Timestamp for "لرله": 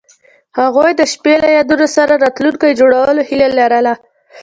3.59-3.93